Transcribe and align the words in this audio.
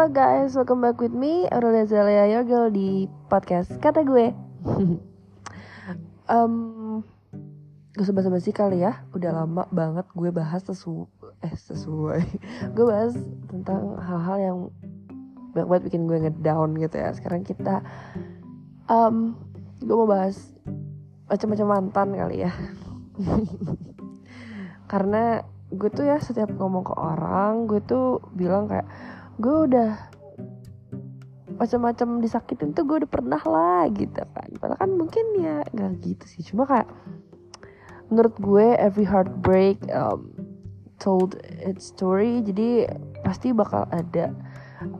Halo 0.00 0.16
guys, 0.16 0.56
welcome 0.56 0.80
back 0.80 0.96
with 0.96 1.12
me 1.12 1.44
Aurelia 1.52 1.84
Zalia 1.84 2.24
Your 2.24 2.40
Girl 2.48 2.72
di 2.72 3.04
podcast 3.28 3.68
Kata 3.84 4.00
Gue. 4.00 4.32
Um, 6.24 7.04
Gak 7.92 8.08
usah 8.08 8.16
basa-basi 8.16 8.48
kali 8.48 8.80
ya. 8.80 9.04
Udah 9.12 9.44
lama 9.44 9.68
banget 9.68 10.08
gue 10.16 10.32
bahas 10.32 10.64
sesu 10.64 11.04
Eh 11.44 11.52
sesuai. 11.52 12.24
Gue 12.80 12.88
bahas 12.88 13.12
tentang 13.52 14.00
hal-hal 14.00 14.38
yang 14.40 14.58
Banyak 15.52 15.68
banget 15.68 15.84
bikin 15.92 16.08
gue 16.08 16.16
ngedown 16.16 16.80
gitu 16.80 16.96
ya. 16.96 17.12
Sekarang 17.12 17.44
kita 17.44 17.84
um, 18.88 19.36
Gue 19.84 19.96
mau 20.00 20.08
bahas 20.08 20.56
Macam-macam 21.28 21.66
mantan 21.76 22.08
kali 22.16 22.48
ya. 22.48 22.56
Karena 24.96 25.44
gue 25.68 25.92
tuh 25.92 26.08
ya 26.08 26.16
setiap 26.24 26.48
ngomong 26.56 26.88
ke 26.88 26.96
orang 26.96 27.68
gue 27.68 27.84
tuh 27.84 28.24
bilang 28.32 28.64
kayak 28.64 28.88
gue 29.40 29.56
udah 29.72 29.90
macam-macam 31.56 32.24
disakitin 32.24 32.72
tuh 32.72 32.88
gue 32.88 33.04
udah 33.04 33.10
pernah 33.10 33.42
lah 33.44 33.88
gitu 33.92 34.20
kan. 34.32 34.48
Padahal 34.56 34.80
kan 34.80 34.90
mungkin 34.96 35.24
ya 35.36 35.64
nggak 35.72 36.00
gitu 36.04 36.24
sih. 36.28 36.42
Cuma 36.44 36.64
kayak 36.64 36.88
menurut 38.12 38.36
gue 38.40 38.66
every 38.76 39.04
heartbreak 39.04 39.80
um, 39.92 40.32
told 41.00 41.40
its 41.60 41.92
story 41.92 42.44
jadi 42.44 42.88
pasti 43.24 43.52
bakal 43.52 43.88
ada 43.92 44.32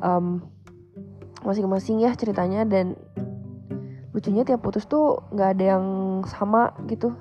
um, 0.05 0.45
masing-masing 1.45 2.05
ya 2.05 2.13
ceritanya. 2.17 2.69
Dan 2.69 2.97
lucunya 4.13 4.45
tiap 4.45 4.61
putus 4.61 4.85
tuh 4.85 5.25
nggak 5.33 5.57
ada 5.57 5.65
yang 5.77 5.87
sama 6.29 6.77
gitu 6.89 7.17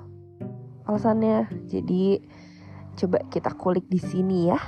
alasannya. 0.84 1.48
Jadi 1.64 2.24
coba 3.00 3.18
kita 3.32 3.50
kulik 3.56 3.88
di 3.88 3.96
sini 3.96 4.52
ya. 4.52 4.60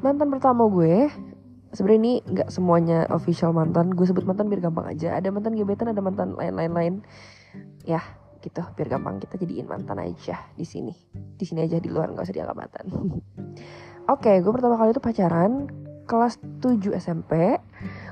Mantan 0.00 0.32
pertama 0.32 0.64
gue 0.72 1.12
sebenarnya 1.76 2.00
ini 2.00 2.14
nggak 2.24 2.48
semuanya 2.48 3.04
official 3.12 3.52
mantan. 3.52 3.92
Gue 3.92 4.08
sebut 4.08 4.24
mantan 4.24 4.48
biar 4.48 4.64
gampang 4.64 4.88
aja. 4.88 5.16
Ada 5.20 5.28
mantan 5.28 5.52
gebetan 5.54 5.92
ada 5.92 6.00
mantan 6.00 6.32
lain-lain 6.34 6.72
lain 6.72 6.94
ya 7.84 8.00
gitu. 8.40 8.64
Biar 8.74 8.88
gampang 8.96 9.20
kita 9.20 9.36
jadiin 9.36 9.68
mantan 9.68 10.00
aja 10.00 10.48
di 10.56 10.64
sini. 10.64 10.96
Di 11.12 11.44
sini 11.44 11.60
aja 11.60 11.76
di 11.76 11.92
luar. 11.92 12.08
Nggak 12.16 12.24
usah 12.24 12.36
dianggap 12.36 12.56
mantan. 12.56 12.84
Oke 14.14 14.32
gue 14.40 14.52
pertama 14.52 14.80
kali 14.80 14.96
itu 14.96 15.02
pacaran 15.04 15.68
kelas 16.10 16.42
7 16.58 16.90
SMP 16.98 17.62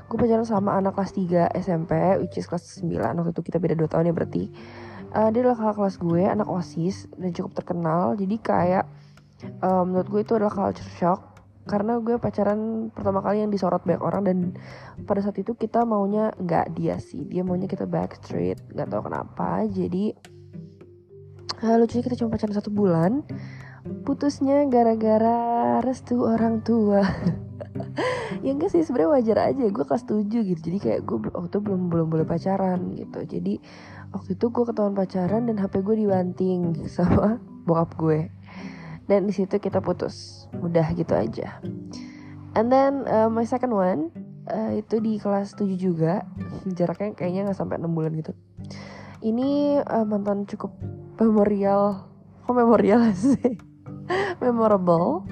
gue 0.07 0.17
pacaran 0.17 0.47
sama 0.47 0.79
anak 0.79 0.95
kelas 0.95 1.11
3 1.19 1.51
SMP 1.59 1.91
which 2.23 2.39
is 2.39 2.47
kelas 2.47 2.79
9 2.79 2.95
waktu 2.95 3.31
itu 3.35 3.43
kita 3.43 3.59
beda 3.59 3.75
2 3.75 3.91
tahun 3.91 4.07
ya 4.07 4.13
berarti 4.15 4.43
uh, 5.13 5.29
dia 5.29 5.39
adalah 5.45 5.57
kakak 5.57 5.75
kelas 5.81 5.95
gue 6.01 6.23
anak 6.25 6.47
osis 6.49 6.97
dan 7.17 7.29
cukup 7.33 7.51
terkenal. 7.63 8.13
Jadi 8.17 8.35
kayak 8.41 8.85
um, 9.63 9.93
menurut 9.93 10.07
gue 10.09 10.21
itu 10.25 10.33
adalah 10.37 10.53
culture 10.53 10.91
shock. 10.97 11.21
Karena 11.69 12.01
gue 12.01 12.17
pacaran 12.17 12.89
pertama 12.89 13.21
kali 13.21 13.45
yang 13.45 13.53
disorot 13.53 13.85
banyak 13.85 14.01
orang 14.01 14.21
dan 14.25 14.37
pada 15.05 15.21
saat 15.21 15.37
itu 15.37 15.53
kita 15.53 15.85
maunya 15.85 16.33
nggak 16.41 16.73
dia 16.73 16.97
sih. 16.97 17.21
Dia 17.29 17.45
maunya 17.45 17.69
kita 17.69 17.85
backstreet 17.85 18.57
nggak 18.73 18.89
tahu 18.89 19.01
kenapa. 19.05 19.69
Jadi 19.69 20.17
uh, 21.61 21.75
lucunya 21.77 22.03
kita 22.05 22.17
cuma 22.17 22.33
pacaran 22.33 22.57
satu 22.57 22.73
bulan. 22.73 23.21
Putusnya 24.03 24.65
gara-gara 24.67 25.79
restu 25.79 26.25
orang 26.25 26.59
tua 26.65 27.05
ya 28.45 28.51
enggak 28.53 28.71
sih 28.71 28.83
sebenarnya 28.83 29.11
wajar 29.19 29.37
aja 29.51 29.63
gue 29.69 29.85
kelas 29.85 30.05
7 30.05 30.27
gitu. 30.29 30.59
Jadi 30.59 30.77
kayak 30.79 31.01
gue 31.05 31.17
waktu 31.31 31.49
itu 31.49 31.59
belum 31.59 31.81
belum 31.91 32.07
boleh 32.11 32.25
pacaran 32.27 32.93
gitu. 32.95 33.19
Jadi 33.25 33.53
waktu 34.13 34.29
itu 34.35 34.45
gue 34.49 34.63
ketahuan 34.65 34.95
pacaran 34.95 35.45
dan 35.45 35.55
hp 35.57 35.73
gue 35.81 35.95
dibanting 36.05 36.61
sama 36.95 37.37
bokap 37.65 37.95
gue. 37.97 38.19
Dan 39.09 39.25
di 39.25 39.33
situ 39.33 39.57
kita 39.57 39.81
putus. 39.81 40.45
Udah 40.61 40.93
gitu 40.93 41.17
aja. 41.17 41.57
And 42.57 42.69
then 42.69 43.05
uh, 43.05 43.29
my 43.29 43.45
second 43.45 43.73
one 43.73 44.13
uh, 44.49 44.73
itu 44.73 45.01
di 45.01 45.17
kelas 45.17 45.57
7 45.57 45.65
juga. 45.77 46.25
Jaraknya 46.77 47.17
kayaknya 47.17 47.49
nggak 47.49 47.57
sampai 47.57 47.81
6 47.81 47.89
bulan 47.89 48.13
gitu. 48.17 48.33
Ini 49.19 49.81
uh, 49.83 50.05
mantan 50.05 50.45
cukup 50.47 50.71
memorial. 51.19 52.07
Kok 52.47 52.55
memorial 52.55 53.11
sih? 53.13 53.57
Memorable. 54.41 55.27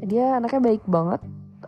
Dia 0.00 0.40
anaknya 0.40 0.60
baik 0.72 0.84
banget 0.88 1.20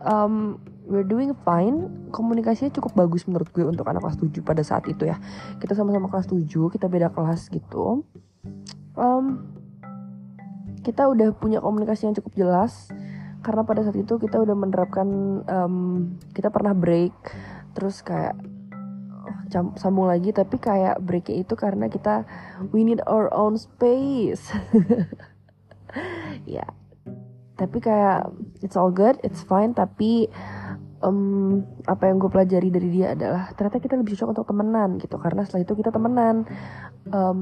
um, 0.03 0.59
we're 0.87 1.05
doing 1.05 1.35
fine. 1.43 2.09
Komunikasinya 2.13 2.71
cukup 2.73 2.95
bagus 2.95 3.27
menurut 3.27 3.51
gue 3.51 3.65
untuk 3.67 3.85
anak 3.85 4.01
kelas 4.03 4.17
7 4.19 4.41
pada 4.41 4.63
saat 4.63 4.87
itu 4.87 5.05
ya. 5.05 5.19
Kita 5.59 5.75
sama-sama 5.75 6.07
kelas 6.07 6.31
7 6.31 6.47
kita 6.47 6.87
beda 6.87 7.11
kelas 7.11 7.51
gitu. 7.51 8.07
Um, 8.97 9.45
kita 10.81 11.05
udah 11.11 11.35
punya 11.35 11.59
komunikasi 11.59 12.07
yang 12.09 12.15
cukup 12.17 12.33
jelas. 12.35 12.89
Karena 13.45 13.63
pada 13.63 13.85
saat 13.85 13.95
itu 13.95 14.17
kita 14.17 14.41
udah 14.41 14.55
menerapkan 14.57 15.07
um, 15.45 15.75
kita 16.31 16.49
pernah 16.49 16.73
break. 16.73 17.13
Terus 17.75 18.01
kayak 18.01 18.39
sambung 19.77 20.07
lagi. 20.07 20.31
Tapi 20.31 20.57
kayak 20.57 21.03
breaknya 21.03 21.43
itu 21.43 21.53
karena 21.53 21.91
kita 21.91 22.23
we 22.71 22.81
need 22.87 23.03
our 23.05 23.27
own 23.35 23.59
space. 23.59 24.49
Ya 26.47 26.69
tapi 27.57 27.81
kayak 27.81 28.29
it's 28.61 28.77
all 28.77 28.93
good 28.93 29.17
it's 29.25 29.41
fine 29.41 29.73
tapi 29.73 30.29
um, 31.01 31.61
apa 31.85 32.09
yang 32.09 32.17
gue 32.17 32.29
pelajari 32.31 32.69
dari 32.73 32.89
dia 32.89 33.13
adalah 33.13 33.51
ternyata 33.53 33.77
kita 33.81 33.95
lebih 33.99 34.17
cocok 34.17 34.29
untuk 34.33 34.47
temenan 34.49 34.89
gitu. 35.01 35.17
Karena 35.21 35.41
setelah 35.45 35.63
itu 35.65 35.73
kita 35.77 35.89
temenan. 35.93 36.35
Um, 37.09 37.39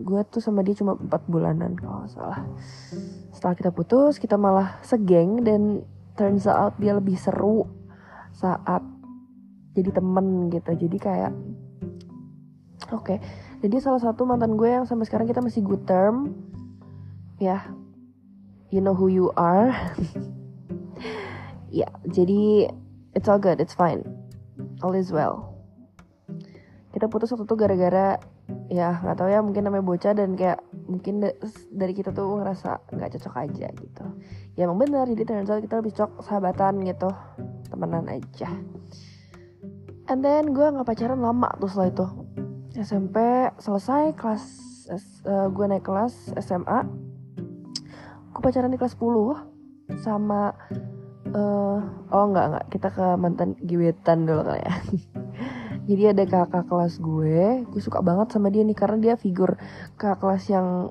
gue 0.00 0.20
tuh 0.32 0.40
sama 0.40 0.64
dia 0.64 0.72
cuma 0.78 0.96
empat 0.96 1.26
bulanan 1.28 1.76
kalau 1.76 2.08
salah. 2.08 2.46
Setelah 3.34 3.54
kita 3.58 3.70
putus 3.74 4.16
kita 4.16 4.40
malah 4.40 4.80
segeng 4.80 5.44
dan 5.44 5.84
turns 6.16 6.48
out 6.48 6.76
dia 6.80 6.96
lebih 6.96 7.18
seru 7.20 7.68
saat 8.32 8.80
jadi 9.76 9.90
temen 9.92 10.48
gitu. 10.48 10.70
Jadi 10.72 10.96
kayak 10.96 11.32
oke. 12.90 13.04
Okay. 13.04 13.18
jadi 13.60 13.76
salah 13.76 14.00
satu 14.00 14.24
mantan 14.24 14.56
gue 14.56 14.72
yang 14.72 14.88
sampai 14.88 15.04
sekarang 15.04 15.28
kita 15.28 15.44
masih 15.44 15.60
good 15.60 15.84
term. 15.84 16.32
Ya 17.40 17.72
you 18.70 18.78
know 18.78 18.94
who 18.94 19.10
you 19.10 19.34
are. 19.34 19.74
Ya 21.70 21.86
yeah, 21.86 21.92
jadi 22.10 22.70
it's 23.14 23.26
all 23.26 23.42
good 23.42 23.58
it's 23.58 23.74
fine. 23.74 24.06
All 24.80 24.94
is 24.94 25.10
well. 25.10 25.54
Kita 26.90 27.06
putus 27.06 27.30
waktu 27.30 27.46
itu 27.46 27.54
gara-gara 27.54 28.18
ya 28.66 28.98
nggak 28.98 29.18
tahu 29.18 29.30
ya 29.30 29.42
mungkin 29.42 29.62
namanya 29.66 29.86
bocah 29.86 30.10
dan 30.14 30.34
kayak 30.34 30.58
mungkin 30.90 31.22
dari 31.70 31.94
kita 31.94 32.10
tuh 32.10 32.42
ngerasa 32.42 32.90
nggak 32.90 33.10
cocok 33.18 33.34
aja 33.46 33.68
gitu. 33.78 34.04
Ya 34.58 34.66
emang 34.66 34.82
bener 34.82 35.06
jadi 35.10 35.22
ternyata 35.26 35.62
kita 35.62 35.78
lebih 35.82 35.94
cocok 35.94 36.10
sahabatan 36.26 36.82
gitu 36.86 37.10
temenan 37.70 38.10
aja. 38.10 38.50
And 40.10 40.26
then 40.26 40.50
gue 40.50 40.66
nggak 40.66 40.86
pacaran 40.86 41.22
lama 41.22 41.50
tuh 41.62 41.70
setelah 41.70 41.90
itu. 41.94 42.06
SMP 42.74 43.18
selesai 43.58 44.14
kelas 44.14 44.44
uh, 45.26 45.46
gue 45.50 45.66
naik 45.70 45.86
kelas 45.86 46.34
SMA 46.38 47.09
gue 48.40 48.48
pacaran 48.48 48.72
di 48.72 48.80
kelas 48.80 48.96
10 48.96 50.00
sama 50.00 50.56
uh, 51.36 51.78
oh 52.08 52.24
nggak 52.32 52.46
nggak 52.56 52.66
kita 52.72 52.88
ke 52.88 53.06
mantan 53.20 53.52
gebetan 53.60 54.24
dulu 54.24 54.48
kali 54.48 54.64
ya. 54.64 54.74
Jadi 55.92 56.02
ada 56.16 56.24
kakak 56.24 56.64
kelas 56.64 57.04
gue 57.04 57.68
gue 57.68 57.82
suka 57.84 58.00
banget 58.00 58.32
sama 58.32 58.48
dia 58.48 58.64
nih 58.64 58.72
karena 58.72 58.96
dia 58.96 59.14
figur 59.20 59.60
kakak 60.00 60.24
kelas 60.24 60.48
yang 60.48 60.88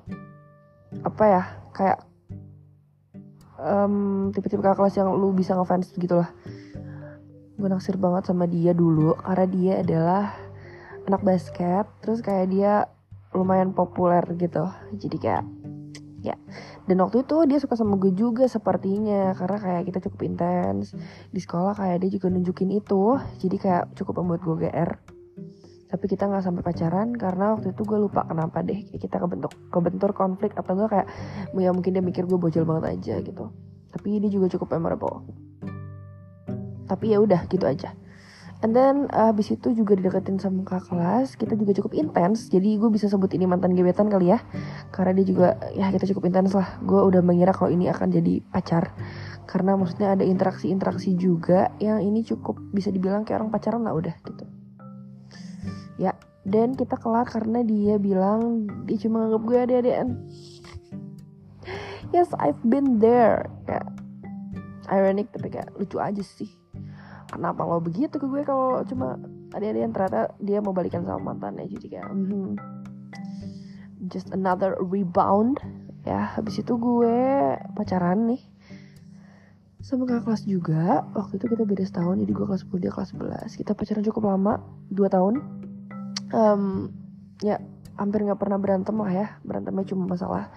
apa 1.02 1.24
ya 1.26 1.44
kayak 1.74 1.98
um, 3.58 4.30
tipe-tipe 4.30 4.62
kakak 4.62 4.86
kelas 4.86 5.02
yang 5.02 5.10
lu 5.10 5.34
bisa 5.34 5.58
ngefans 5.58 5.90
gitu 5.98 6.22
lah 6.22 6.30
gue 7.58 7.66
naksir 7.66 7.98
banget 7.98 8.30
sama 8.30 8.46
dia 8.46 8.78
dulu 8.78 9.18
karena 9.26 9.46
dia 9.50 9.74
adalah 9.82 10.38
anak 11.10 11.26
basket 11.26 11.90
terus 12.06 12.22
kayak 12.22 12.46
dia 12.54 12.86
lumayan 13.34 13.74
populer 13.74 14.22
gitu. 14.38 14.70
Jadi 14.98 15.18
kayak 15.18 15.46
ya. 16.22 16.36
Dan 16.86 17.00
waktu 17.04 17.24
itu 17.24 17.46
dia 17.46 17.60
suka 17.62 17.76
sama 17.76 17.96
gue 18.00 18.12
juga 18.16 18.46
sepertinya 18.46 19.36
karena 19.36 19.58
kayak 19.58 19.84
kita 19.92 20.00
cukup 20.10 20.20
intens. 20.26 20.96
Di 21.30 21.40
sekolah 21.40 21.78
kayak 21.78 22.06
dia 22.06 22.10
juga 22.20 22.28
nunjukin 22.32 22.70
itu 22.74 23.18
jadi 23.40 23.56
kayak 23.58 23.84
cukup 23.96 24.24
membuat 24.24 24.42
gue 24.46 24.58
gr 24.68 24.92
tapi 25.90 26.06
kita 26.06 26.30
nggak 26.30 26.46
sampai 26.46 26.62
pacaran 26.62 27.18
karena 27.18 27.58
waktu 27.58 27.74
itu 27.74 27.82
gue 27.82 27.98
lupa 27.98 28.22
kenapa 28.30 28.62
deh 28.62 28.78
kita 28.94 29.18
kebentuk 29.18 29.50
kebentur 29.74 30.14
konflik 30.14 30.54
atau 30.54 30.78
enggak 30.78 30.90
kayak 30.94 31.08
ya 31.58 31.74
mungkin 31.74 31.98
dia 31.98 32.06
mikir 32.06 32.30
gue 32.30 32.38
bocil 32.38 32.62
banget 32.62 32.94
aja 32.94 33.18
gitu. 33.26 33.50
Tapi 33.90 34.22
dia 34.22 34.30
juga 34.30 34.54
cukup 34.54 34.78
memorable. 34.78 35.26
Tapi 36.86 37.06
ya 37.10 37.18
udah 37.18 37.42
gitu 37.50 37.66
aja 37.66 37.98
And 38.60 38.76
then 38.76 39.08
uh, 39.16 39.32
habis 39.32 39.56
itu 39.56 39.72
juga 39.72 39.96
dideketin 39.96 40.36
sama 40.36 40.68
kakak 40.68 40.92
kelas 40.92 41.40
Kita 41.40 41.56
juga 41.56 41.72
cukup 41.80 41.96
intens. 41.96 42.52
Jadi 42.52 42.76
gue 42.76 42.92
bisa 42.92 43.08
sebut 43.08 43.32
ini 43.32 43.48
mantan 43.48 43.72
gebetan 43.72 44.12
kali 44.12 44.36
ya. 44.36 44.44
Karena 44.92 45.16
dia 45.16 45.26
juga 45.26 45.48
ya 45.72 45.88
kita 45.88 46.04
cukup 46.12 46.28
intens 46.28 46.52
lah. 46.52 46.76
Gue 46.84 47.00
udah 47.00 47.24
mengira 47.24 47.56
kalau 47.56 47.72
ini 47.72 47.88
akan 47.88 48.12
jadi 48.12 48.44
pacar. 48.52 48.92
Karena 49.48 49.80
maksudnya 49.80 50.14
ada 50.14 50.22
interaksi-interaksi 50.22 51.18
juga 51.18 51.74
Yang 51.82 52.00
ini 52.06 52.20
cukup 52.22 52.60
bisa 52.70 52.94
dibilang 52.94 53.24
kayak 53.26 53.42
orang 53.42 53.52
pacaran 53.56 53.82
lah 53.88 53.96
udah 53.96 54.16
gitu. 54.28 54.44
Ya 55.96 56.12
dan 56.44 56.76
kita 56.76 56.96
kelar 57.00 57.28
karena 57.28 57.64
dia 57.64 58.00
bilang 58.00 58.68
Dia 58.88 58.98
cuma 59.00 59.24
nganggap 59.24 59.44
gue 59.48 59.58
adik-adikan. 59.64 60.08
Yes 62.12 62.28
I've 62.36 62.60
been 62.68 63.00
there. 63.00 63.48
Kayak 63.64 63.88
ironic 64.92 65.32
tapi 65.32 65.48
kayak 65.48 65.72
lucu 65.80 65.96
aja 66.02 66.20
sih 66.26 66.59
kenapa 67.30 67.62
lo 67.64 67.80
begitu 67.80 68.18
ke 68.18 68.26
gue 68.26 68.42
kalau 68.44 68.82
cuma 68.90 69.22
ada 69.54 69.66
yang 69.66 69.94
ternyata 69.94 70.34
dia 70.42 70.62
mau 70.62 70.74
balikan 70.74 71.06
sama 71.06 71.34
mantannya 71.34 71.70
jadi 71.70 71.86
kayak 71.98 72.08
hmm, 72.10 72.58
just 74.10 74.34
another 74.34 74.76
rebound. 74.80 75.62
Ya 76.08 76.32
habis 76.34 76.58
itu 76.58 76.80
gue 76.80 77.18
pacaran 77.76 78.32
nih 78.32 78.42
sama 79.84 80.08
kakak 80.08 80.24
kelas 80.26 80.44
juga. 80.48 81.06
Waktu 81.14 81.40
itu 81.40 81.46
kita 81.50 81.64
beda 81.68 81.84
setahun 81.86 82.16
jadi 82.24 82.32
gue 82.32 82.46
kelas 82.46 82.64
10 82.68 82.84
dia 82.84 82.92
kelas 82.92 83.10
11 83.16 83.60
kita 83.60 83.72
pacaran 83.76 84.04
cukup 84.06 84.24
lama 84.28 84.54
2 84.92 85.16
tahun. 85.16 85.36
Um, 86.30 86.94
ya 87.42 87.58
hampir 87.98 88.24
nggak 88.24 88.40
pernah 88.40 88.58
berantem 88.58 88.96
lah 88.96 89.12
ya. 89.12 89.28
Berantemnya 89.44 89.86
cuma 89.92 90.08
masalah 90.08 90.50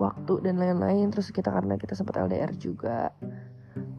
waktu 0.00 0.42
dan 0.42 0.56
lain-lain. 0.56 1.12
Terus 1.12 1.30
kita 1.30 1.52
karena 1.52 1.76
kita 1.76 1.92
sempat 1.92 2.18
LDR 2.18 2.56
juga. 2.56 3.12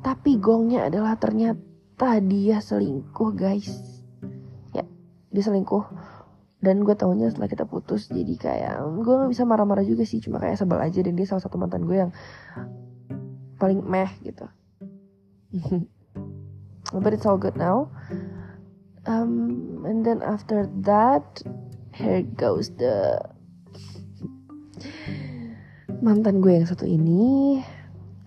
Tapi 0.02 0.42
gongnya 0.42 0.90
adalah 0.90 1.14
ternyata 1.20 1.77
dia 1.98 2.62
selingkuh 2.62 3.34
guys. 3.34 3.74
Ya 4.72 4.86
dia 5.34 5.44
selingkuh. 5.44 5.82
Dan 6.62 6.82
gue 6.82 6.94
tahunya 6.94 7.34
setelah 7.34 7.50
kita 7.50 7.66
putus 7.70 8.10
jadi 8.10 8.34
kayak 8.38 8.82
gue 9.02 9.14
nggak 9.14 9.30
bisa 9.34 9.46
marah-marah 9.50 9.86
juga 9.86 10.06
sih. 10.06 10.22
Cuma 10.22 10.38
kayak 10.38 10.62
sebel 10.62 10.78
aja 10.78 11.02
dan 11.02 11.18
dia 11.18 11.26
salah 11.26 11.42
satu 11.42 11.58
mantan 11.58 11.90
gue 11.90 11.98
yang 11.98 12.12
paling 13.58 13.82
meh 13.82 14.10
gitu. 14.22 14.46
But 17.02 17.18
it's 17.18 17.26
all 17.26 17.42
good 17.42 17.58
now. 17.58 17.90
Um, 19.10 19.84
and 19.88 20.06
then 20.06 20.22
after 20.22 20.68
that 20.84 21.42
here 21.96 22.22
goes 22.22 22.70
the 22.78 23.18
mantan 26.02 26.46
gue 26.46 26.62
yang 26.62 26.70
satu 26.70 26.86
ini. 26.86 27.62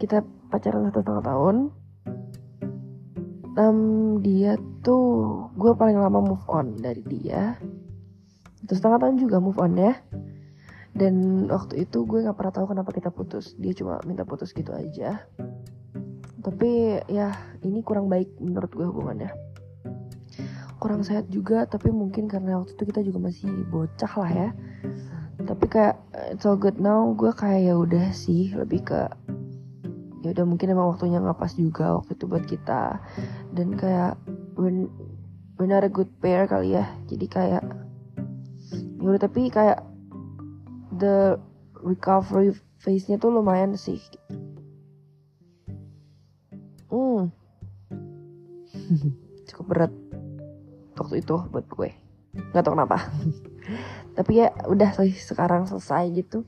Kita 0.03 0.27
pacaran 0.51 0.91
satu 0.91 1.07
setengah 1.07 1.25
tahun 1.27 1.57
um, 3.61 3.79
dia 4.25 4.57
tuh 4.81 5.49
gue 5.55 5.73
paling 5.77 6.01
lama 6.01 6.21
move 6.25 6.47
on 6.49 6.81
dari 6.81 7.05
dia. 7.05 7.61
Satu 8.65 8.73
setengah 8.79 8.99
tahun 9.03 9.17
juga 9.21 9.37
move 9.43 9.61
on 9.61 9.77
ya. 9.77 9.93
Dan 10.97 11.47
waktu 11.47 11.87
itu 11.87 12.03
gue 12.07 12.25
nggak 12.25 12.37
pernah 12.39 12.55
tahu 12.55 12.67
kenapa 12.73 12.91
kita 12.95 13.11
putus. 13.13 13.55
Dia 13.61 13.77
cuma 13.77 14.01
minta 14.09 14.25
putus 14.25 14.57
gitu 14.57 14.73
aja. 14.73 15.27
Tapi 16.41 17.03
ya 17.11 17.37
ini 17.61 17.85
kurang 17.85 18.09
baik 18.09 18.41
menurut 18.41 18.71
gue 18.73 18.87
hubungannya. 18.89 19.31
Kurang 20.81 21.05
sehat 21.05 21.29
juga 21.29 21.69
tapi 21.69 21.93
mungkin 21.93 22.25
karena 22.25 22.57
waktu 22.57 22.73
itu 22.73 22.85
kita 22.89 23.05
juga 23.05 23.29
masih 23.29 23.51
bocah 23.69 24.13
lah 24.17 24.31
ya. 24.33 24.49
Tapi 25.41 25.65
kayak 25.69 25.97
it's 26.33 26.47
all 26.49 26.57
good 26.57 26.81
now. 26.81 27.13
Gue 27.13 27.35
kayak 27.37 27.69
ya 27.69 27.75
udah 27.77 28.07
sih 28.17 28.55
lebih 28.57 28.87
ke 28.89 29.01
ya 30.21 30.37
udah 30.37 30.45
mungkin 30.45 30.69
emang 30.69 30.93
waktunya 30.93 31.17
nggak 31.17 31.39
pas 31.41 31.53
juga 31.57 31.97
waktu 31.97 32.13
itu 32.13 32.25
buat 32.29 32.45
kita 32.45 33.01
dan 33.55 33.75
kayak 33.75 34.15
not 35.71 35.85
a 35.85 35.91
good 35.93 36.09
pair 36.19 36.49
kali 36.49 36.75
ya. 36.75 36.89
Jadi 37.07 37.27
kayak 37.31 37.63
ya 39.01 39.07
udah 39.07 39.21
tapi 39.21 39.49
kayak 39.49 39.81
the 40.97 41.41
recovery 41.81 42.53
phase-nya 42.81 43.17
tuh 43.17 43.33
lumayan 43.33 43.77
sih. 43.77 44.01
Hmm. 46.91 47.31
Cukup 49.49 49.67
berat 49.71 49.93
waktu 50.99 51.23
itu 51.23 51.37
buat 51.55 51.67
gue. 51.71 51.91
Nggak 52.53 52.63
tau 52.67 52.75
kenapa. 52.75 52.99
Tapi 54.19 54.43
ya 54.43 54.51
udah 54.67 54.91
sih 54.99 55.15
sekarang 55.15 55.71
selesai 55.71 56.11
gitu. 56.13 56.43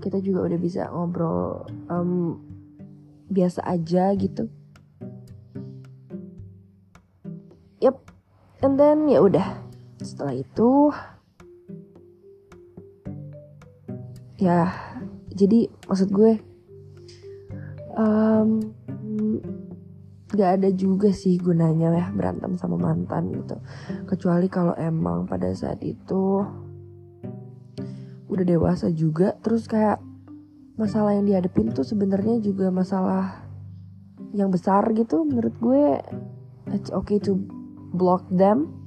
Kita 0.00 0.18
juga 0.24 0.48
udah 0.48 0.58
bisa 0.58 0.88
ngobrol 0.88 1.68
um, 1.92 2.40
biasa 3.28 3.60
aja 3.64 4.12
gitu 4.16 4.48
yep. 7.84 8.00
And 8.64 8.80
then 8.80 9.04
ya 9.12 9.20
udah. 9.20 9.60
Setelah 10.00 10.34
itu 10.40 10.88
ya 14.40 14.68
jadi 15.30 15.72
maksud 15.88 16.10
gue 16.10 16.36
um, 17.96 18.60
gak 20.34 20.60
ada 20.60 20.68
juga 20.74 21.14
sih 21.14 21.38
gunanya 21.38 21.94
ya 21.94 22.06
berantem 22.10 22.58
sama 22.58 22.74
mantan 22.74 23.30
gitu. 23.30 23.56
Kecuali 24.10 24.50
kalau 24.50 24.74
emang 24.74 25.30
pada 25.30 25.50
saat 25.54 25.80
itu 25.86 26.42
udah 28.26 28.44
dewasa 28.44 28.90
juga 28.90 29.38
terus 29.38 29.70
kayak 29.70 30.02
masalah 30.74 31.14
yang 31.14 31.30
dihadapin 31.30 31.70
tuh 31.70 31.86
sebenarnya 31.86 32.42
juga 32.42 32.66
masalah 32.74 33.46
yang 34.34 34.50
besar 34.50 34.90
gitu 34.90 35.22
menurut 35.22 35.54
gue. 35.62 36.02
It's 36.74 36.90
okay 36.90 37.22
to 37.22 37.38
block 37.94 38.26
them 38.28 38.84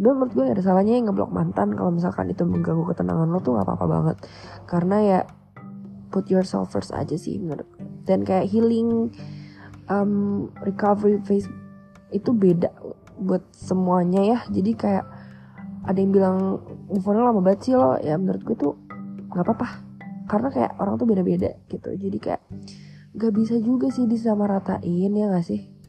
dan 0.00 0.16
menurut 0.16 0.32
gue 0.32 0.42
gak 0.48 0.56
ada 0.56 0.64
salahnya 0.64 0.96
yang 0.96 1.12
ngeblok 1.12 1.28
mantan 1.28 1.76
kalau 1.76 1.92
misalkan 1.92 2.32
itu 2.32 2.42
mengganggu 2.48 2.88
ketenangan 2.88 3.28
lo 3.28 3.38
tuh 3.44 3.52
nggak 3.52 3.68
apa-apa 3.68 3.86
banget. 3.86 4.16
Karena 4.64 4.96
ya 5.04 5.20
put 6.08 6.26
yourself 6.32 6.72
first 6.72 6.90
aja 6.96 7.14
sih 7.20 7.36
menurut 7.36 7.68
dan 8.08 8.24
kayak 8.24 8.48
healing 8.48 9.12
um, 9.92 10.48
recovery 10.64 11.20
phase 11.22 11.46
itu 12.16 12.32
beda 12.32 12.72
buat 13.20 13.44
semuanya 13.52 14.24
ya. 14.24 14.38
Jadi 14.48 14.72
kayak 14.72 15.04
ada 15.84 15.98
yang 16.00 16.12
bilang 16.16 16.64
move 16.88 17.04
on 17.04 17.20
lama 17.20 17.44
banget 17.44 17.60
sih 17.68 17.74
lo. 17.76 18.00
Ya 18.00 18.16
menurut 18.16 18.40
gue 18.40 18.56
tuh 18.56 18.72
nggak 19.36 19.44
apa-apa. 19.44 19.68
Karena 20.24 20.48
kayak 20.48 20.72
orang 20.80 20.96
tuh 20.96 21.04
beda-beda 21.04 21.60
gitu. 21.68 21.92
Jadi 21.92 22.16
kayak 22.16 22.40
gak 23.20 23.34
bisa 23.34 23.58
juga 23.58 23.90
sih 23.90 24.06
disamaratain 24.06 25.10
ya 25.10 25.26
gak 25.34 25.42
sih 25.42 25.79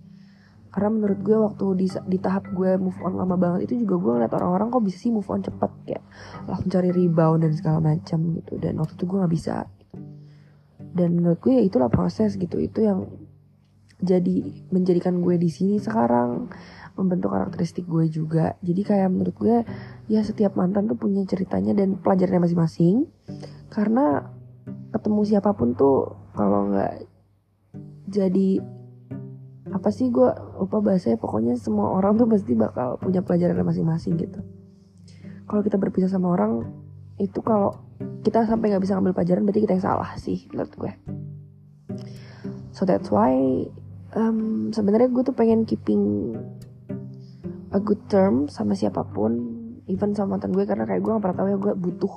karena 0.72 0.88
menurut 0.88 1.20
gue 1.20 1.36
waktu 1.36 1.66
di, 1.84 1.88
di 2.08 2.18
tahap 2.24 2.48
gue 2.56 2.80
move 2.80 2.96
on 3.04 3.20
lama 3.20 3.36
banget 3.36 3.68
itu 3.68 3.84
juga 3.84 3.96
gue 4.00 4.12
ngeliat 4.16 4.34
orang-orang 4.40 4.72
kok 4.72 4.84
bisa 4.88 4.98
sih 5.04 5.12
move 5.12 5.28
on 5.28 5.44
cepet 5.44 5.72
kayak 5.84 6.04
langsung 6.48 6.72
cari 6.72 6.90
rebound 6.96 7.44
dan 7.44 7.52
segala 7.52 7.80
macam 7.84 8.20
gitu. 8.40 8.56
Dan 8.56 8.80
waktu 8.80 8.96
itu 8.96 9.04
gue 9.04 9.18
nggak 9.20 9.34
bisa. 9.36 9.68
Dan 10.96 11.20
menurut 11.20 11.44
gue 11.44 11.60
ya 11.60 11.64
itulah 11.68 11.92
proses 11.92 12.40
gitu. 12.40 12.56
Itu 12.56 12.88
yang 12.88 13.12
jadi 14.00 14.64
menjadikan 14.72 15.20
gue 15.20 15.36
di 15.36 15.52
sini 15.52 15.76
sekarang 15.76 16.48
membentuk 16.96 17.36
karakteristik 17.36 17.84
gue 17.84 18.08
juga. 18.08 18.56
Jadi 18.64 18.82
kayak 18.88 19.12
menurut 19.12 19.36
gue 19.36 19.58
ya 20.08 20.24
setiap 20.24 20.56
mantan 20.56 20.88
tuh 20.88 20.96
punya 20.96 21.28
ceritanya 21.28 21.76
dan 21.76 22.00
pelajarannya 22.00 22.48
masing-masing. 22.48 23.12
Karena 23.68 24.24
ketemu 24.96 25.22
siapa 25.28 25.52
pun 25.52 25.76
tuh 25.76 26.16
kalau 26.32 26.72
nggak 26.72 27.12
jadi 28.08 28.80
apa 29.72 29.90
sih 29.90 30.12
gue 30.12 30.30
lupa 30.60 30.84
bahasanya 30.84 31.16
pokoknya 31.16 31.56
semua 31.56 31.96
orang 31.96 32.20
tuh 32.20 32.28
pasti 32.28 32.54
bakal 32.54 33.00
punya 33.00 33.24
pelajaran 33.24 33.64
masing-masing 33.64 34.20
gitu. 34.20 34.40
Kalau 35.48 35.62
kita 35.64 35.80
berpisah 35.80 36.12
sama 36.12 36.36
orang 36.36 36.68
itu 37.20 37.40
kalau 37.40 37.80
kita 38.22 38.44
sampai 38.44 38.72
nggak 38.72 38.84
bisa 38.84 39.00
ngambil 39.00 39.16
pelajaran 39.16 39.42
berarti 39.48 39.62
kita 39.64 39.74
yang 39.80 39.86
salah 39.86 40.12
sih 40.20 40.48
menurut 40.52 40.74
gue. 40.76 40.92
So 42.76 42.84
that's 42.84 43.08
why 43.12 43.36
um, 44.16 44.72
sebenarnya 44.76 45.12
gue 45.12 45.24
tuh 45.24 45.36
pengen 45.36 45.64
keeping 45.64 46.36
a 47.72 47.80
good 47.80 48.00
term 48.12 48.52
sama 48.52 48.76
siapa 48.76 49.08
pun 49.08 49.60
even 49.88 50.12
sama 50.16 50.36
mantan 50.36 50.52
gue 50.52 50.68
karena 50.68 50.84
kayak 50.84 51.04
gue 51.04 51.12
gak 51.16 51.24
pernah 51.24 51.38
tahu 51.40 51.48
ya 51.52 51.58
gue 51.60 51.74
butuh. 51.80 52.16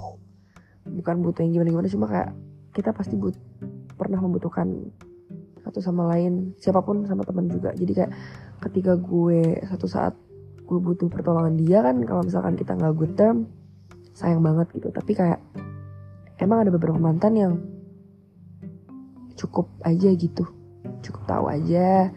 Bukan 0.85 1.17
butuh 1.23 1.43
yang 1.47 1.53
gimana 1.59 1.71
gimana 1.71 1.89
cuma 1.91 2.07
kayak 2.11 2.31
kita 2.75 2.91
pasti 2.91 3.15
but 3.15 3.39
pernah 3.95 4.19
membutuhkan 4.19 4.91
satu 5.75 5.91
sama 5.91 6.07
lain 6.15 6.55
siapa 6.63 6.87
pun 6.87 7.03
sama 7.03 7.27
teman 7.27 7.51
juga. 7.51 7.75
Jadi 7.75 7.99
kayak 7.99 8.15
ketika 8.63 8.95
gue 8.95 9.59
satu 9.67 9.91
saat 9.91 10.15
gue 10.63 10.79
butuh 10.79 11.11
pertolongan 11.11 11.59
dia 11.59 11.83
kan 11.83 11.99
kalau 12.07 12.23
misalkan 12.23 12.55
kita 12.55 12.79
nggak 12.79 12.95
good 12.95 13.19
term 13.19 13.51
sayang 14.15 14.39
banget 14.39 14.71
gitu. 14.71 14.95
Tapi 14.95 15.19
kayak 15.19 15.43
emang 16.39 16.63
ada 16.63 16.71
beberapa 16.71 16.95
mantan 16.95 17.35
yang 17.35 17.53
cukup 19.35 19.67
aja 19.83 20.15
gitu. 20.15 20.47
Cukup 21.03 21.27
tahu 21.27 21.51
aja. 21.51 22.15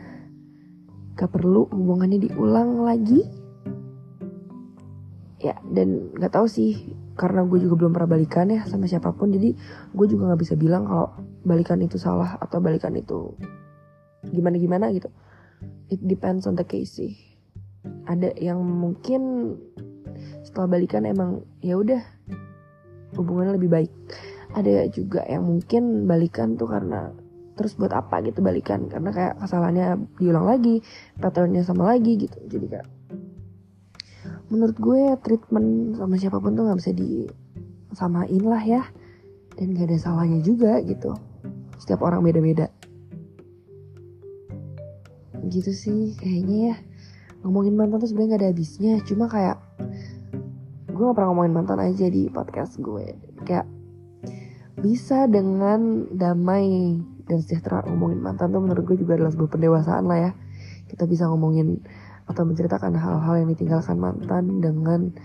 Gak 1.17 1.33
perlu 1.33 1.65
hubungannya 1.73 2.29
diulang 2.29 2.85
lagi. 2.85 3.25
Ya 5.41 5.57
dan 5.73 6.13
nggak 6.13 6.29
tahu 6.29 6.45
sih 6.45 6.93
karena 7.17 7.41
gue 7.43 7.57
juga 7.65 7.75
belum 7.81 7.91
pernah 7.97 8.13
balikan 8.13 8.47
ya 8.53 8.61
sama 8.69 8.85
siapa 8.85 9.09
pun 9.11 9.33
jadi 9.33 9.57
gue 9.91 10.05
juga 10.05 10.31
nggak 10.31 10.41
bisa 10.45 10.53
bilang 10.53 10.85
kalau 10.85 11.17
balikan 11.43 11.81
itu 11.81 11.97
salah 11.97 12.37
atau 12.37 12.61
balikan 12.61 12.93
itu 12.93 13.33
gimana 14.29 14.55
gimana 14.61 14.85
gitu. 14.93 15.09
It 15.89 16.03
depends 16.03 16.45
on 16.45 16.53
the 16.53 16.67
case 16.67 16.99
sih. 16.99 17.17
Ada 18.05 18.35
yang 18.37 18.61
mungkin 18.61 19.55
setelah 20.43 20.77
balikan 20.77 21.07
emang 21.07 21.43
ya 21.63 21.79
udah 21.79 22.01
hubungannya 23.15 23.57
lebih 23.57 23.71
baik. 23.71 23.91
Ada 24.53 24.87
juga 24.91 25.23
yang 25.27 25.47
mungkin 25.47 26.07
balikan 26.07 26.55
tuh 26.55 26.69
karena 26.69 27.11
terus 27.57 27.73
buat 27.73 27.89
apa 27.89 28.21
gitu 28.21 28.45
balikan 28.45 28.85
karena 28.85 29.09
kayak 29.09 29.33
kesalahannya 29.41 30.05
diulang 30.21 30.45
lagi 30.45 30.85
patternnya 31.17 31.65
sama 31.65 31.89
lagi 31.95 32.19
gitu. 32.19 32.37
Jadi 32.45 32.65
kayak 32.69 32.87
menurut 34.47 34.77
gue 34.79 35.01
treatment 35.23 35.99
sama 35.99 36.15
siapa 36.15 36.39
pun 36.39 36.55
tuh 36.55 36.67
nggak 36.67 36.79
bisa 36.79 36.91
disamain 36.95 38.43
lah 38.43 38.63
ya. 38.63 38.83
Dan 39.57 39.73
gak 39.73 39.89
ada 39.89 39.97
salahnya 39.97 40.39
juga 40.45 40.77
gitu. 40.85 41.17
Setiap 41.81 42.05
orang 42.05 42.21
beda-beda. 42.21 42.69
Gitu 45.49 45.73
sih 45.73 46.13
kayaknya 46.13 46.57
ya. 46.71 46.75
Ngomongin 47.41 47.73
mantan 47.73 47.97
tuh 47.97 48.09
sebenarnya 48.13 48.37
gak 48.37 48.41
ada 48.45 48.49
habisnya. 48.53 48.93
Cuma 49.01 49.25
kayak 49.25 49.57
gue 50.93 51.03
gak 51.09 51.17
pernah 51.17 51.33
ngomongin 51.33 51.53
mantan 51.57 51.81
aja 51.81 52.05
di 52.05 52.29
podcast 52.29 52.77
gue. 52.77 53.17
Kayak 53.49 53.65
bisa 54.77 55.25
dengan 55.25 56.05
damai 56.13 57.01
dan 57.25 57.41
sejahtera 57.41 57.81
ngomongin 57.89 58.21
mantan 58.21 58.53
tuh 58.53 58.61
menurut 58.61 58.85
gue 58.85 59.01
juga 59.01 59.17
adalah 59.17 59.33
sebuah 59.33 59.57
pendewasaan 59.57 60.05
lah 60.05 60.19
ya. 60.21 60.31
Kita 60.85 61.09
bisa 61.09 61.25
ngomongin 61.25 61.81
atau 62.27 62.43
menceritakan 62.43 62.93
hal-hal 62.95 63.35
yang 63.43 63.49
ditinggalkan 63.51 63.97
mantan 63.97 64.59
dengan 64.59 65.15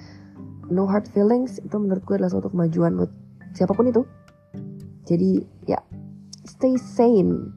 no 0.70 0.86
hard 0.86 1.10
feelings 1.10 1.58
itu 1.60 1.74
menurut 1.76 2.02
gue 2.06 2.16
adalah 2.16 2.30
suatu 2.30 2.48
kemajuan 2.48 2.94
buat 2.94 3.10
siapa 3.52 3.74
pun 3.74 3.90
itu. 3.90 4.02
Jadi 5.04 5.42
ya 5.66 5.82
stay 6.46 6.78
sane. 6.78 7.52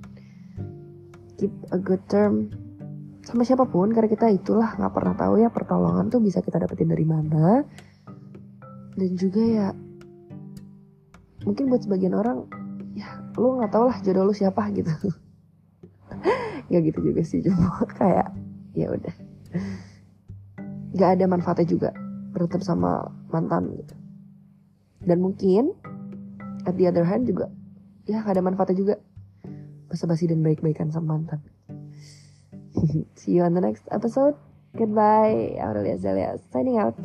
Keep 1.38 1.54
a 1.76 1.78
good 1.78 2.02
term 2.10 2.50
sama 3.26 3.42
siapa 3.42 3.66
pun 3.66 3.90
karena 3.92 4.10
kita 4.10 4.30
itulah 4.30 4.78
nggak 4.78 4.94
pernah 4.94 5.14
tahu 5.18 5.42
ya 5.42 5.50
pertolongan 5.50 6.08
tuh 6.10 6.22
bisa 6.22 6.42
kita 6.42 6.58
dapetin 6.58 6.90
dari 6.90 7.06
mana. 7.06 7.62
Dan 8.96 9.12
juga 9.20 9.44
ya 9.44 9.68
mungkin 11.46 11.70
buat 11.70 11.86
sebagian 11.86 12.18
orang 12.18 12.50
ya 12.98 13.22
lu 13.38 13.60
nggak 13.60 13.70
tau 13.70 13.86
lah 13.86 13.98
jodoh 14.02 14.26
lu 14.26 14.34
siapa 14.34 14.68
gitu. 14.74 14.92
Ya 16.66 16.82
gitu 16.82 16.98
juga 16.98 17.22
sih 17.22 17.46
cuma 17.46 17.78
kayak 17.94 18.34
ya 18.74 18.90
udah 18.90 19.14
nggak 20.96 21.20
ada 21.20 21.26
manfaatnya 21.28 21.68
juga 21.68 21.90
berantem 22.32 22.64
sama 22.64 23.12
mantan 23.32 23.76
gitu. 23.76 23.96
Dan 25.04 25.20
mungkin 25.22 25.76
at 26.66 26.76
the 26.80 26.88
other 26.88 27.04
hand 27.04 27.28
juga 27.28 27.52
ya 28.10 28.22
gak 28.22 28.40
ada 28.40 28.44
manfaatnya 28.44 28.78
juga. 28.80 28.96
Basa-basi 29.86 30.26
dan 30.28 30.42
baik-baikan 30.42 30.90
sama 30.90 31.16
mantan. 31.20 31.40
See 33.20 33.38
you 33.38 33.46
on 33.46 33.54
the 33.54 33.62
next 33.62 33.86
episode. 33.94 34.34
Goodbye. 34.76 35.56
Aurelia 35.62 35.96
Zelia 35.96 36.36
signing 36.52 36.82
out 36.82 36.98